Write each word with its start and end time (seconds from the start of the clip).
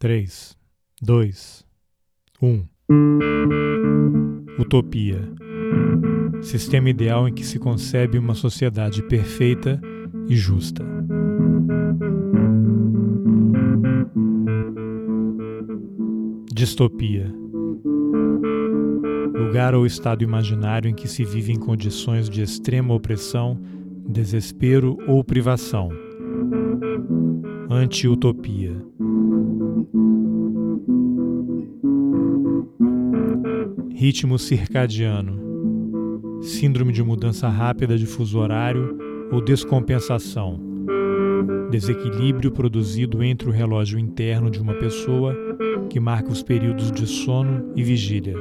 3, 0.00 0.56
2, 1.02 1.66
1. 2.40 2.64
Utopia. 4.56 5.20
Sistema 6.40 6.88
ideal 6.88 7.26
em 7.26 7.34
que 7.34 7.44
se 7.44 7.58
concebe 7.58 8.16
uma 8.16 8.34
sociedade 8.34 9.02
perfeita 9.02 9.80
e 10.28 10.36
justa. 10.36 10.84
Distopia. 16.54 17.34
Lugar 19.34 19.74
ou 19.74 19.84
estado 19.84 20.22
imaginário 20.22 20.88
em 20.88 20.94
que 20.94 21.08
se 21.08 21.24
vive 21.24 21.52
em 21.52 21.58
condições 21.58 22.30
de 22.30 22.40
extrema 22.40 22.94
opressão, 22.94 23.60
desespero 24.08 24.96
ou 25.08 25.24
privação. 25.24 25.88
Anti-utopia. 27.68 28.76
Ritmo 34.00 34.38
circadiano. 34.38 36.40
Síndrome 36.40 36.92
de 36.92 37.02
mudança 37.02 37.48
rápida 37.48 37.98
de 37.98 38.06
fuso 38.06 38.38
horário 38.38 38.96
ou 39.32 39.40
descompensação. 39.40 40.60
Desequilíbrio 41.68 42.52
produzido 42.52 43.24
entre 43.24 43.48
o 43.48 43.50
relógio 43.50 43.98
interno 43.98 44.52
de 44.52 44.60
uma 44.60 44.74
pessoa, 44.74 45.34
que 45.90 45.98
marca 45.98 46.30
os 46.30 46.44
períodos 46.44 46.92
de 46.92 47.08
sono 47.08 47.72
e 47.74 47.82
vigília, 47.82 48.36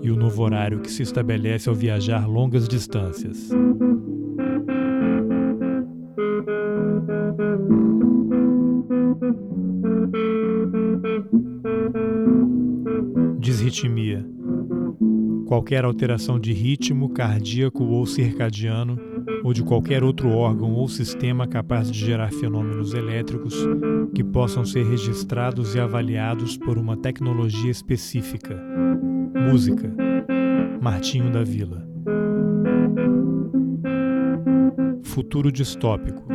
e 0.00 0.10
o 0.10 0.16
novo 0.16 0.42
horário 0.42 0.80
que 0.80 0.90
se 0.90 1.02
estabelece 1.02 1.68
ao 1.68 1.74
viajar 1.74 2.26
longas 2.26 2.66
distâncias. 2.66 3.50
Disritmia. 13.38 14.37
Qualquer 15.48 15.82
alteração 15.82 16.38
de 16.38 16.52
ritmo 16.52 17.08
cardíaco 17.08 17.82
ou 17.82 18.04
circadiano 18.04 19.00
ou 19.42 19.54
de 19.54 19.62
qualquer 19.62 20.04
outro 20.04 20.28
órgão 20.28 20.74
ou 20.74 20.86
sistema 20.86 21.46
capaz 21.46 21.90
de 21.90 21.98
gerar 21.98 22.30
fenômenos 22.30 22.92
elétricos 22.92 23.56
que 24.14 24.22
possam 24.22 24.62
ser 24.66 24.84
registrados 24.84 25.74
e 25.74 25.80
avaliados 25.80 26.58
por 26.58 26.76
uma 26.76 26.98
tecnologia 26.98 27.70
específica. 27.70 28.62
Música. 29.50 29.90
Martinho 30.82 31.32
da 31.32 31.42
Vila. 31.42 31.88
Futuro 35.02 35.50
distópico. 35.50 36.28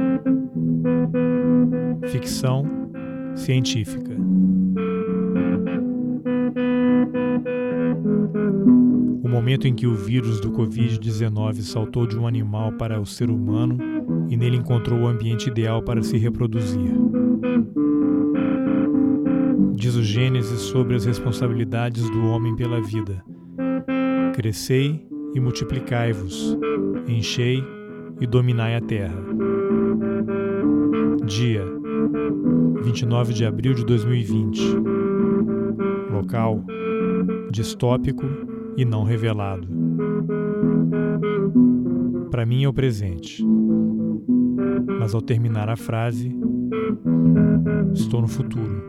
Ficção 2.08 2.66
científica. 3.36 4.12
O 9.24 9.28
momento 9.28 9.68
em 9.68 9.74
que 9.74 9.88
o 9.88 9.96
vírus 9.96 10.40
do 10.40 10.52
Covid-19 10.52 11.62
saltou 11.62 12.08
de 12.08 12.18
um 12.18 12.28
animal 12.28 12.72
para 12.74 13.00
o 13.00 13.06
ser 13.06 13.30
humano 13.30 13.78
e 14.30 14.38
nele 14.38 14.58
encontrou 14.58 15.02
o 15.02 15.08
ambiente 15.08 15.50
ideal 15.50 15.82
para 15.82 16.02
se 16.02 16.18
reproduzir. 16.18 16.92
Diz 19.74 19.96
o 19.96 20.04
Gênesis 20.04 20.62
sobre 20.62 20.96
as 20.96 21.06
responsabilidades 21.06 22.10
do 22.10 22.26
homem 22.28 22.56
pela 22.56 22.82
vida. 22.82 23.24
Crescei 24.34 25.06
e 25.34 25.40
multiplicai-vos, 25.40 26.58
enchei 27.08 27.64
e 28.22 28.28
dominai 28.28 28.76
a 28.76 28.82
terra. 28.82 29.22
Dia 31.26 31.66
29 32.84 33.34
de 33.34 33.46
abril 33.46 33.74
de 33.74 33.86
2020. 33.86 34.62
Local 36.12 36.64
distópico 37.52 38.26
e 38.76 38.84
não 38.84 39.04
revelado. 39.04 39.68
Para 42.32 42.46
mim 42.46 42.64
é 42.64 42.68
o 42.68 42.74
presente. 42.74 43.46
Mas 45.00 45.14
ao 45.14 45.22
terminar 45.22 45.70
a 45.70 45.76
frase, 45.76 46.36
estou 47.94 48.22
no 48.22 48.28
futuro. 48.28 48.82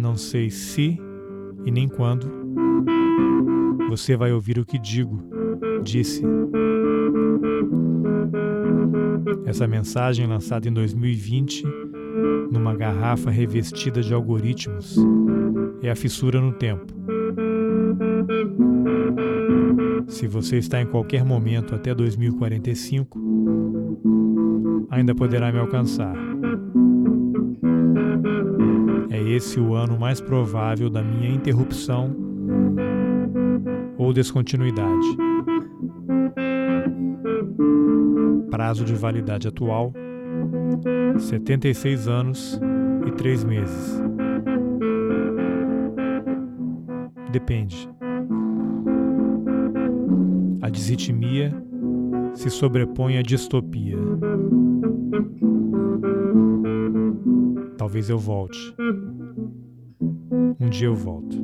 Não 0.00 0.16
sei 0.16 0.50
se 0.50 0.98
e 1.64 1.70
nem 1.70 1.88
quando 1.88 2.28
você 3.88 4.16
vai 4.16 4.32
ouvir 4.32 4.58
o 4.58 4.64
que 4.64 4.78
digo, 4.78 5.22
disse. 5.82 6.22
Essa 9.44 9.66
mensagem 9.66 10.26
lançada 10.26 10.68
em 10.68 10.72
2020 10.72 11.64
numa 12.50 12.74
garrafa 12.74 13.30
revestida 13.30 14.00
de 14.00 14.12
algoritmos 14.12 14.96
é 15.82 15.90
a 15.90 15.96
fissura 15.96 16.40
no 16.40 16.52
tempo. 16.52 16.86
Se 20.06 20.26
você 20.26 20.56
está 20.56 20.80
em 20.80 20.86
qualquer 20.86 21.24
momento 21.24 21.74
até 21.74 21.94
2045, 21.94 23.18
ainda 24.90 25.14
poderá 25.14 25.52
me 25.52 25.58
alcançar. 25.58 26.14
É 29.10 29.20
esse 29.20 29.58
o 29.60 29.74
ano 29.74 29.98
mais 29.98 30.20
provável 30.20 30.88
da 30.88 31.02
minha 31.02 31.28
interrupção 31.28 32.14
ou 33.98 34.12
descontinuidade. 34.12 35.06
Prazo 38.50 38.84
de 38.84 38.94
validade 38.94 39.48
atual: 39.48 39.92
76 41.18 42.08
anos 42.08 42.60
e 43.06 43.10
3 43.10 43.44
meses. 43.44 44.02
Depende. 47.36 47.86
A 50.62 50.70
disritmia 50.70 51.52
se 52.32 52.48
sobrepõe 52.48 53.18
à 53.18 53.22
distopia. 53.22 53.98
Talvez 57.76 58.08
eu 58.08 58.16
volte. 58.16 58.74
Um 60.58 60.70
dia 60.70 60.86
eu 60.86 60.94
volto. 60.94 61.36